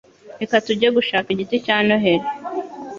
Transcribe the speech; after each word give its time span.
Reka 0.39 0.55
tujye 0.65 0.87
gushaka 0.97 1.27
igiti 1.31 1.55
cya 1.65 1.75
Noheri 1.87 2.27